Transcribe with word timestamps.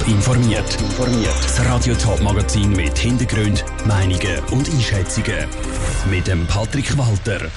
Top 0.00 0.08
informiert. 0.08 0.78
Das 1.42 1.64
Radio 1.66 1.94
Top 1.94 2.20
Magazin 2.22 2.70
mit 2.72 2.96
Hintergrund, 2.98 3.64
Meinungen 3.86 4.38
und 4.50 4.68
Einschätzungen 4.70 5.46
mit 6.10 6.26
dem 6.26 6.46
Patrick 6.46 6.96
Walter. 6.96 7.50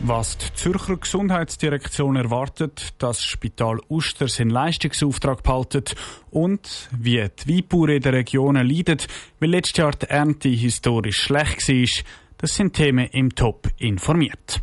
Was 0.00 0.38
die 0.38 0.52
Zürcher 0.54 0.96
Gesundheitsdirektion 0.96 2.16
erwartet, 2.16 2.94
dass 2.98 3.18
das 3.18 3.24
Spital 3.24 3.78
Uster 3.88 4.28
seinen 4.28 4.50
Leistungsauftrag 4.50 5.42
behaltet 5.42 5.94
und 6.30 6.88
wie 6.98 7.26
die 7.46 7.56
Weinbauern 7.56 7.90
in 7.90 8.02
den 8.02 8.14
Regionen 8.14 8.66
leiden, 8.66 8.98
weil 9.40 9.50
letztes 9.50 9.78
Jahr 9.78 9.92
die 9.92 10.08
Ernte 10.08 10.48
historisch 10.48 11.20
schlecht 11.20 11.68
war, 11.68 12.04
das 12.38 12.54
sind 12.54 12.74
Themen 12.74 13.08
im 13.08 13.34
Top 13.34 13.68
informiert. 13.78 14.62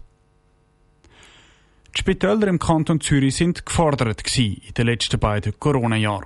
Die 1.96 2.00
Spitäler 2.00 2.48
im 2.48 2.59
Kanton 2.59 3.02
Zürich 3.02 3.36
sind 3.36 3.66
gefordert 3.66 4.38
in 4.38 4.73
den 4.77 4.86
letzten 4.86 5.20
beiden 5.20 5.59
Corona-Jahren. 5.59 6.25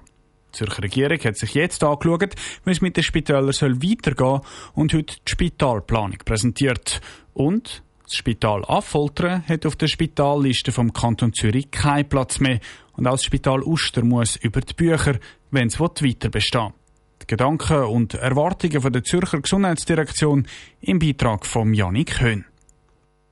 Die 0.53 0.59
Zürcher 0.59 0.83
Regierung 0.83 1.17
hat 1.17 1.35
sich 1.35 1.55
jetzt 1.55 1.83
angeschaut, 1.83 2.35
wie 2.63 2.71
es 2.71 2.81
mit 2.81 2.95
den 2.95 3.03
Spitälern 3.03 3.47
weitergehen 3.47 4.15
soll 4.15 4.41
und 4.75 4.93
heute 4.93 5.15
die 5.15 5.31
Spitalplanung 5.31 6.19
präsentiert. 6.23 7.01
Und 7.33 7.81
das 8.03 8.15
Spital 8.15 8.63
Affoltern 8.65 9.43
hat 9.47 9.65
auf 9.65 9.75
der 9.75 9.87
Spitalliste 9.87 10.71
vom 10.71 10.93
Kanton 10.93 11.33
Zürich 11.33 11.71
keinen 11.71 12.07
Platz 12.07 12.39
mehr 12.39 12.59
und 12.95 13.07
auch 13.07 13.13
das 13.13 13.23
Spital 13.23 13.63
Uster 13.63 14.03
muss 14.03 14.35
über 14.35 14.61
die 14.61 14.75
Bücher, 14.75 15.17
wenn 15.49 15.67
es 15.67 15.79
weiter 15.79 16.29
bestehen 16.29 16.73
Die 17.23 17.27
Gedanken 17.27 17.85
und 17.85 18.13
Erwartungen 18.13 18.81
von 18.81 18.93
der 18.93 19.03
Zürcher 19.03 19.41
Gesundheitsdirektion 19.41 20.47
im 20.81 20.99
Beitrag 20.99 21.47
von 21.47 21.73
Janik 21.73 22.21
Höhn. 22.21 22.45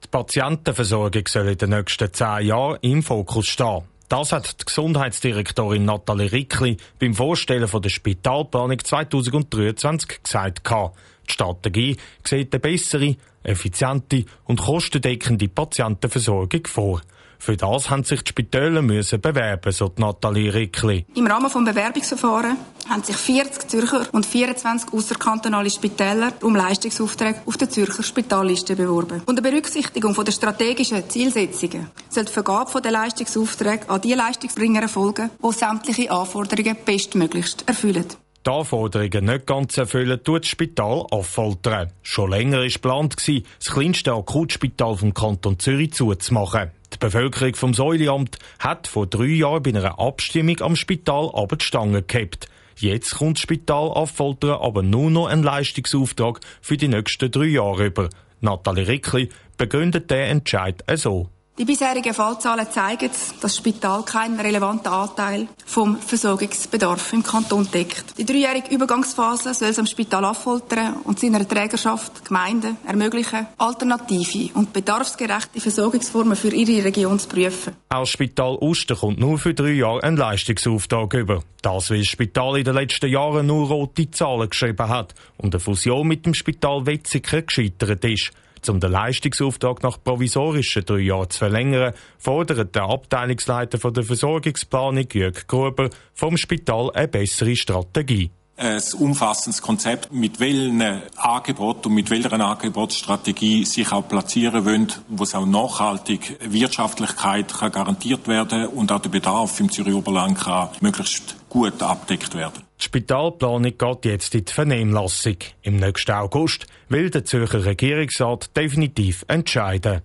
Die 0.04 0.08
Patientenversorgung 0.08 1.28
soll 1.28 1.50
in 1.50 1.58
den 1.60 1.70
nächsten 1.70 2.12
zehn 2.12 2.48
Jahren 2.48 2.80
im 2.82 3.04
Fokus 3.04 3.46
stehen. 3.46 3.91
Das 4.12 4.34
hat 4.34 4.60
die 4.60 4.66
Gesundheitsdirektorin 4.66 5.86
Nathalie 5.86 6.34
Rickli 6.34 6.76
beim 7.00 7.14
Vorstellen 7.14 7.70
von 7.70 7.82
der 7.82 7.88
Spitalplanung 7.88 8.78
2023 8.78 10.22
gesagt. 10.22 10.70
Die 10.70 11.32
Strategie 11.32 11.96
sieht 12.28 12.54
eine 12.54 12.60
bessere, 12.60 13.16
effiziente 13.44 14.26
und 14.44 14.60
kostendeckende 14.60 15.48
Patientenversorgung 15.48 16.68
vor. 16.68 17.00
Für 17.42 17.58
das 17.58 17.90
haben 17.90 18.04
sich 18.04 18.22
die 18.22 18.30
Spitäler 18.30 18.84
müssen 18.84 19.20
bewerben, 19.20 19.72
so 19.72 19.92
Nathalie 19.98 20.54
Rickli. 20.54 21.08
Im 21.16 21.26
Rahmen 21.26 21.52
des 21.52 21.54
Bewerbungsverfahrens 21.54 22.60
haben 22.88 23.02
sich 23.02 23.16
40 23.16 23.68
Zürcher 23.68 24.06
und 24.12 24.28
24 24.28 24.94
außerkantonale 24.94 25.72
Spitäler 25.72 26.34
um 26.44 26.56
Leistungsaufträge 26.56 27.42
auf 27.48 27.58
der 27.58 27.68
Zürcher 27.68 28.04
Spitalliste 28.04 28.76
beworben. 28.76 29.24
Unter 29.26 29.42
Berücksichtigung 29.42 30.14
der 30.14 30.32
strategischen 30.32 31.10
Zielsetzungen 31.10 31.90
soll 32.10 32.26
die 32.26 32.32
Vergabe 32.32 32.80
der 32.80 32.92
Leistungsaufträge 32.92 33.90
an 33.90 34.02
die 34.02 34.14
Leistungsbringer 34.14 34.84
erfolgen, 34.84 35.32
die 35.44 35.52
sämtliche 35.52 36.12
Anforderungen 36.12 36.78
bestmöglichst 36.86 37.68
erfüllen. 37.68 38.06
Die 38.46 38.52
Anforderungen 38.52 39.26
nicht 39.26 39.48
ganz 39.48 39.78
erfüllen, 39.78 40.24
tut 40.24 40.44
das 40.44 40.50
Spital 40.50 41.08
Affoltern. 41.10 41.92
Schon 42.04 42.30
länger 42.30 42.60
war 42.60 42.68
geplant, 42.68 43.16
das 43.18 43.74
kleinste 43.74 44.14
Akutspital 44.14 44.96
vom 44.96 45.16
Kanton 45.16 45.58
Zürich 45.58 45.94
zuzumachen. 45.94 46.70
Die 46.94 46.98
Bevölkerung 46.98 47.56
vom 47.56 47.74
Säuleamt 47.74 48.38
hat 48.60 48.88
vor 48.88 49.08
drei 49.08 49.26
Jahren 49.26 49.64
bei 49.64 49.70
einer 49.70 50.00
Abstimmung 50.00 50.60
am 50.62 50.76
Spital 50.76 51.32
aber 51.34 51.56
die 51.56 51.66
Stange 51.66 52.04
gehabt. 52.04 52.48
Jetzt 52.78 53.16
kommt 53.16 53.38
das 53.38 53.44
Spital 53.44 53.92
Affoltern 53.92 54.60
aber 54.62 54.84
nur 54.84 55.12
noch 55.12 55.28
einen 55.28 55.44
Leistungsauftrag 55.44 56.40
für 56.62 56.78
die 56.78 56.88
nächsten 56.88 57.32
drei 57.32 57.46
Jahre 57.46 57.86
über. 57.86 58.10
Nathalie 58.40 58.88
Rickli 58.88 59.30
begründet 59.58 60.10
den 60.10 60.28
Entscheid 60.30 60.84
so. 60.96 61.30
Die 61.58 61.66
bisherigen 61.66 62.14
Fallzahlen 62.14 62.66
zeigen, 62.72 63.10
dass 63.10 63.36
das 63.42 63.58
Spital 63.58 64.04
keinen 64.04 64.40
relevanten 64.40 64.92
Anteil 64.92 65.48
vom 65.66 65.98
Versorgungsbedarf 65.98 67.12
im 67.12 67.24
Kanton 67.24 67.70
deckt. 67.70 68.18
Die 68.18 68.26
dreijährige 68.26 68.74
Übergangsphase 68.74 69.54
soll 69.54 69.68
es 69.68 69.78
am 69.78 69.86
Spital 69.86 70.24
Affoltern 70.24 71.02
und 71.04 71.20
seiner 71.20 71.46
Trägerschaft 71.46 72.24
Gemeinden 72.24 72.78
ermöglichen, 72.88 73.48
alternative 73.58 74.50
und 74.54 74.72
bedarfsgerechte 74.72 75.60
Versorgungsformen 75.60 76.38
für 76.38 76.54
ihre 76.54 76.86
Region 76.86 77.20
zu 77.20 77.28
prüfen. 77.28 77.74
Auch 77.90 78.00
das 78.00 78.10
Spital 78.10 78.58
Uster 78.62 78.96
kommt 78.96 79.20
nur 79.20 79.38
für 79.38 79.54
drei 79.54 79.72
Jahre 79.74 80.04
einen 80.04 80.16
Leistungsauftrag 80.18 81.14
über. 81.16 81.44
Das, 81.62 81.92
weil 81.92 82.00
das 82.00 82.08
Spital 82.08 82.60
in 82.60 82.64
den 82.64 82.76
letzten 82.76 83.10
Jahren 83.10 83.46
nur 83.48 83.68
rote 83.68 84.10
Zahlen 84.10 84.50
geschrieben 84.50 84.88
hat 84.88 85.14
und 85.38 85.54
eine 85.54 85.60
Fusion 85.60 86.08
mit 86.08 86.26
dem 86.26 86.34
Spital 86.34 86.86
Wetzikon 86.86 87.46
gescheitert 87.46 88.06
ist. 88.06 88.32
Um 88.68 88.80
den 88.80 88.92
Leistungsauftrag 88.92 89.82
nach 89.84 90.04
provisorischen 90.04 90.86
drei 90.86 91.00
Jahren 91.00 91.30
zu 91.30 91.40
verlängern, 91.40 91.94
fordert 92.18 92.76
der 92.76 92.84
Abteilungsleiter 92.84 93.80
von 93.80 93.94
der 93.94 94.04
Versorgungsplanung 94.04 95.08
Jörg 95.12 95.48
Gruber 95.48 95.90
vom 96.14 96.38
Spital 96.38 96.92
eine 96.94 97.08
bessere 97.08 97.56
Strategie 97.56 98.32
ein 98.62 98.82
umfassendes 99.00 99.62
Konzept, 99.62 100.14
mit 100.14 100.40
welchen 100.40 100.82
Angebot 101.18 101.86
und 101.88 101.96
mit 101.96 102.10
welcher 102.10 102.34
Angebotsstrategie 102.34 103.66
sich 103.66 103.92
auch 103.92 104.08
platzieren 104.08 104.66
wollen, 104.66 104.92
wo 105.08 105.24
es 105.24 105.34
auch 105.34 105.46
nachhaltig 105.46 106.38
Wirtschaftlichkeit 106.42 107.52
kann 107.54 107.72
garantiert 107.72 108.28
werden 108.28 108.68
und 108.68 108.92
auch 108.92 109.00
der 109.00 109.10
Bedarf 109.10 109.60
im 109.60 109.72
Zürich 109.72 109.96
Oberland 109.96 110.40
möglichst 110.82 111.36
gut 111.50 111.82
abdeckt 111.82 112.36
werden. 112.36 112.62
Die 112.82 112.86
Spitalplanung 112.86 113.78
geht 113.78 114.06
jetzt 114.06 114.34
in 114.34 114.44
die 114.44 114.52
Vernehmlassung. 114.52 115.36
Im 115.62 115.76
nächsten 115.76 116.14
August 116.14 116.66
will 116.90 117.12
der 117.12 117.24
Zürcher 117.24 117.64
Regierungsrat 117.64 118.58
definitiv 118.58 119.24
entscheiden. 119.28 120.02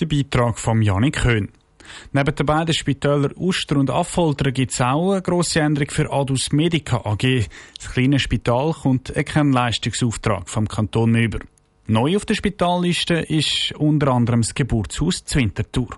Der 0.00 0.06
Beitrag 0.06 0.58
von 0.58 0.82
Janik 0.82 1.24
Höhn. 1.24 1.48
Neben 2.12 2.34
den 2.34 2.44
beiden 2.44 2.74
Spitälern 2.74 3.34
Uster 3.36 3.76
und 3.76 3.90
Affolter 3.90 4.50
gibt 4.50 4.72
es 4.72 4.80
auch 4.80 5.12
eine 5.12 5.22
grosse 5.22 5.60
Änderung 5.60 5.90
für 5.90 6.12
Adus 6.12 6.50
Medica 6.50 6.96
AG. 7.04 7.46
Das 7.76 7.92
kleine 7.92 8.18
Spital 8.18 8.72
kommt 8.72 9.14
keinen 9.14 9.52
Leistungsauftrag 9.52 10.48
vom 10.48 10.66
Kanton 10.66 11.14
über. 11.14 11.38
Neu 11.86 12.16
auf 12.16 12.26
der 12.26 12.34
Spitalliste 12.34 13.14
ist 13.14 13.72
unter 13.76 14.08
anderem 14.08 14.42
das 14.42 14.54
Geburtshaus 14.54 15.24
Zwintertour. 15.24 15.96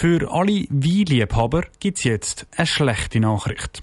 Für 0.00 0.30
alle 0.30 0.64
Weinliebhaber 0.70 1.64
gibt 1.80 1.98
es 1.98 2.04
jetzt 2.04 2.46
eine 2.56 2.68
schlechte 2.68 3.18
Nachricht. 3.18 3.82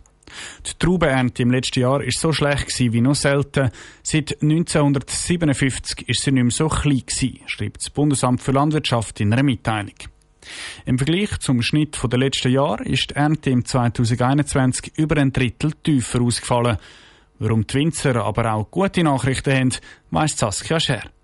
Die 0.66 0.72
Traubenernte 0.80 1.44
im 1.44 1.52
letzten 1.52 1.82
Jahr 1.82 2.02
ist 2.02 2.22
so 2.22 2.32
schlecht 2.32 2.70
wie 2.80 3.02
noch 3.02 3.16
selten. 3.16 3.70
Seit 4.02 4.42
1957 4.42 6.08
ist 6.08 6.22
sie 6.22 6.32
nicht 6.32 6.44
mehr 6.44 6.52
so 6.52 6.70
klein 6.70 7.04
gewesen, 7.06 7.42
schreibt 7.48 7.82
das 7.82 7.90
Bundesamt 7.90 8.42
für 8.42 8.54
Landwirtschaft 8.54 9.20
in 9.20 9.34
einer 9.34 9.44
Mitteilung. 9.44 9.96
Im 10.86 10.98
Vergleich 10.98 11.38
zum 11.40 11.62
Schnitt 11.62 12.00
der 12.02 12.18
letzten 12.18 12.54
Jahre 12.54 12.86
ist 12.86 13.10
die 13.10 13.16
Ernte 13.16 13.50
im 13.50 13.66
2021 13.66 14.94
über 14.98 15.18
ein 15.18 15.34
Drittel 15.34 15.74
tiefer 15.84 16.22
ausgefallen. 16.22 16.78
Warum 17.40 17.68
die 17.68 17.74
Winzer 17.74 18.24
aber 18.24 18.54
auch 18.54 18.72
gute 18.72 19.04
Nachrichten 19.04 19.54
haben, 19.54 19.74
weiss 20.12 20.38
Saskia 20.38 20.80
Scher. 20.80 21.15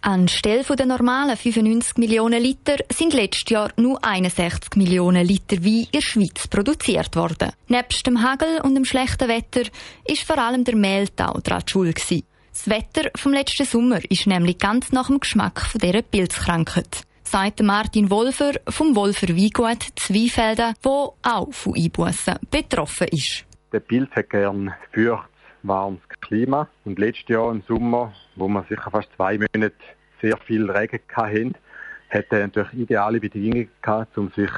Anstelle 0.00 0.62
der 0.62 0.86
normalen 0.86 1.36
95 1.36 1.96
Millionen 1.96 2.42
Liter 2.42 2.76
sind 2.92 3.12
letztes 3.12 3.50
Jahr 3.50 3.70
nur 3.76 4.04
61 4.04 4.76
Millionen 4.76 5.26
Liter 5.26 5.56
Wein 5.64 5.84
in 5.84 5.88
der 5.92 6.00
Schweiz 6.00 6.46
produziert 6.48 7.16
worden. 7.16 7.52
Nebst 7.68 8.06
dem 8.06 8.22
Hagel 8.22 8.60
und 8.62 8.74
dem 8.74 8.84
schlechten 8.84 9.28
Wetter 9.28 9.62
ist 10.04 10.22
vor 10.22 10.38
allem 10.38 10.64
der 10.64 10.76
Mehltau 10.76 11.40
daran 11.42 11.66
schuld 11.66 11.96
gewesen. 11.96 12.24
Das 12.52 12.68
Wetter 12.70 13.10
vom 13.16 13.32
letzten 13.32 13.66
Sommer 13.66 14.00
ist 14.10 14.26
nämlich 14.26 14.58
ganz 14.58 14.92
nach 14.92 15.08
dem 15.08 15.20
Geschmack 15.20 15.60
von 15.60 15.80
dieser 15.80 16.02
Pilzkrankheit. 16.02 17.02
Sagt 17.24 17.60
Martin 17.62 18.08
Wolfer 18.08 18.52
vom 18.68 18.94
Wolfer 18.94 19.28
Weingut 19.28 19.82
Zweifelden, 19.96 20.74
wo 20.82 21.16
auch 21.22 21.52
von 21.52 21.74
Einbussen 21.74 22.36
betroffen 22.50 23.08
ist. 23.08 23.44
Der 23.72 23.80
Pilz 23.80 24.10
hat 24.12 24.30
gern 24.30 24.72
für 24.92 25.24
warmes 25.62 26.05
Klima. 26.20 26.68
Und 26.84 26.98
letztes 26.98 27.28
Jahr 27.28 27.50
im 27.50 27.62
Sommer, 27.68 28.12
wo 28.34 28.48
wir 28.48 28.64
sicher 28.68 28.90
fast 28.90 29.08
zwei 29.16 29.38
Monate 29.38 29.74
sehr 30.20 30.36
viel 30.38 30.70
Regen 30.70 31.00
hatten, 31.14 31.54
hat 32.10 32.26
er 32.30 32.40
natürlich 32.40 32.72
ideale 32.74 33.20
Bedingungen 33.20 33.68
gehabt, 33.82 34.16
um 34.16 34.30
sich 34.32 34.50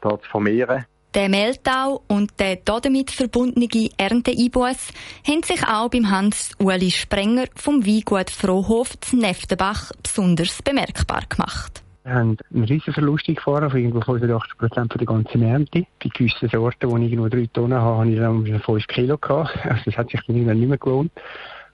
dort 0.00 0.22
zu 0.24 0.30
vermehren. 0.30 0.84
Der 1.14 1.28
Mehltau 1.28 2.02
und 2.08 2.40
der 2.40 2.56
damit 2.56 3.12
verbundene 3.12 3.88
Ernteeinbuss 3.96 4.88
haben 5.24 5.42
sich 5.44 5.64
auch 5.64 5.88
beim 5.88 6.10
Hans-Uli 6.10 6.90
Sprenger 6.90 7.44
vom 7.54 7.86
Weingut 7.86 8.30
Frohof 8.30 8.98
zu 8.98 9.16
Neftenbach 9.16 9.92
besonders 10.02 10.60
bemerkbar 10.60 11.22
gemacht. 11.28 11.83
Wir 12.04 12.12
haben 12.12 12.36
einen 12.52 12.64
riesen 12.64 12.92
Verlust 12.92 13.24
gefahren 13.24 13.70
von 13.70 13.80
irgendwo 13.80 14.02
85 14.02 14.58
Prozent 14.58 14.94
der 14.94 15.06
ganzen 15.06 15.42
Ernte. 15.42 15.86
Bei 16.02 16.10
gewissen 16.12 16.50
Sorten, 16.50 16.90
die 16.90 17.06
ich 17.06 17.12
irgendwo 17.12 17.30
drei 17.30 17.48
Tonnen 17.50 17.80
habe, 17.80 17.98
habe 17.98 18.10
ich 18.10 18.18
dann 18.18 18.60
5 18.60 18.86
Kilo 18.88 19.16
gehabt. 19.16 19.58
Also 19.64 19.82
das 19.86 19.96
hat 19.96 20.10
sich 20.10 20.20
dann 20.26 20.36
nicht 20.36 20.68
mehr 20.68 20.76
gelohnt. 20.76 21.10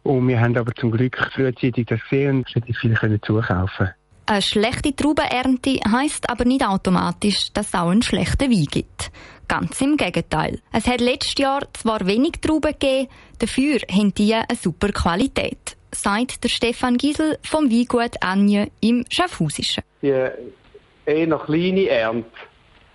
Und 0.04 0.28
wir 0.28 0.40
haben 0.40 0.56
aber 0.56 0.72
zum 0.76 0.92
Glück 0.92 1.18
frühzeitig 1.34 1.86
das 1.86 2.00
gesehen 2.02 2.38
und 2.38 2.54
relativ 2.54 2.78
viel 2.78 2.94
können 2.94 3.20
zukaufen. 3.22 3.90
Eine 4.26 4.42
schlechte 4.42 4.94
Traubenernte 4.94 5.80
heisst 5.90 6.30
aber 6.30 6.44
nicht 6.44 6.64
automatisch, 6.64 7.52
dass 7.52 7.66
es 7.66 7.74
auch 7.74 7.88
einen 7.88 8.02
schlechten 8.02 8.52
Wein 8.52 8.66
gibt. 8.70 9.10
Ganz 9.48 9.80
im 9.80 9.96
Gegenteil. 9.96 10.60
Es 10.72 10.86
hat 10.86 11.00
letztes 11.00 11.34
Jahr 11.38 11.62
zwar 11.72 12.06
wenig 12.06 12.34
Trauben 12.40 12.70
gegeben, 12.70 13.08
dafür 13.40 13.78
haben 13.90 14.14
die 14.14 14.32
eine 14.32 14.46
super 14.54 14.92
Qualität 14.92 15.69
sagt 15.92 16.44
der 16.44 16.48
Stefan 16.48 16.96
Giesel 16.96 17.38
vom 17.42 17.70
Weingut 17.70 18.22
Anje 18.22 18.70
im 18.80 19.04
Schaffhausischen. 19.10 19.82
Die 20.02 20.08
eher 20.08 21.38
kleine 21.38 21.88
Ernte 21.88 22.30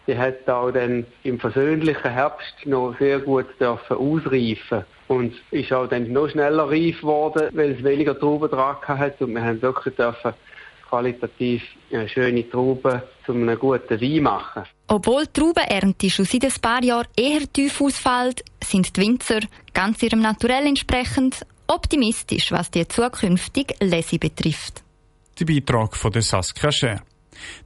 Die 0.08 0.18
hat 0.18 0.48
auch 0.48 0.72
dann 0.72 1.06
im 1.24 1.40
versöhnlichen 1.40 2.12
Herbst 2.12 2.54
noch 2.66 2.96
sehr 3.00 3.20
gut 3.20 3.48
dürfen 3.60 3.98
ausreifen 3.98 4.86
und 5.08 5.34
ist 5.52 5.74
auch 5.74 5.88
dann 5.88 6.12
noch 6.12 6.30
schneller 6.30 6.70
reif 6.70 7.02
geworden, 7.02 7.50
weil 7.54 7.72
es 7.72 7.84
weniger 7.84 8.18
Trauben 8.18 8.50
dran 8.50 8.78
hat 8.88 9.22
und 9.22 9.34
wir 9.34 9.44
haben 9.44 9.62
wirklich 9.62 9.96
dürfen 9.96 10.34
qualitativ 10.88 11.64
schöne 12.08 12.48
Trauben 12.50 13.02
zu 13.26 13.34
einem 13.34 13.58
guten 13.58 14.00
Wein 14.00 14.24
machen. 14.24 14.64
Obwohl 14.88 15.26
die 15.26 15.34
Traubenernte 15.34 16.10
schon 16.10 16.26
seit 16.26 16.46
ein 16.46 16.54
paar 16.62 16.84
Jahren 16.84 17.08
eher 17.18 17.42
tief 17.52 17.82
ausfällt, 17.82 18.44
sind 18.64 18.96
die 18.96 19.02
Winzer 19.02 19.40
ganz 19.74 20.04
ihrem 20.04 20.22
Naturell 20.22 20.68
entsprechend 20.68 21.46
optimistisch, 21.68 22.52
was 22.52 22.72
die 22.72 22.88
zukünftige 22.88 23.76
Lese 23.80 24.20
betrifft. 24.20 24.84
Der 25.40 25.46
Beitrag 25.46 25.96
von 25.96 26.12
der 26.12 26.22
Saskia 26.22 26.72
Scher. 26.72 27.02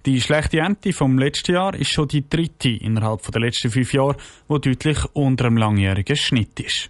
Die 0.05 0.19
schlechte 0.19 0.59
Ernte 0.59 0.93
vom 0.93 1.19
letzten 1.19 1.53
Jahr 1.53 1.75
ist 1.75 1.91
schon 1.91 2.07
die 2.07 2.27
dritte 2.27 2.69
innerhalb 2.69 3.21
der 3.31 3.41
letzten 3.41 3.69
fünf 3.69 3.93
Jahre, 3.93 4.17
wo 4.47 4.57
deutlich 4.57 4.97
unter 5.13 5.45
dem 5.45 5.57
langjährigen 5.57 6.15
Schnitt 6.15 6.59
ist. 6.59 6.89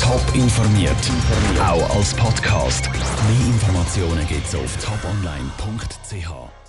Top 0.00 0.34
informiert, 0.34 0.96
auch 1.60 1.96
als 1.96 2.14
Podcast. 2.14 2.90
Mehr 2.90 3.46
Informationen 3.46 4.26
gibt's 4.26 4.54
auf 4.54 4.76
toponline.ch. 4.78 6.61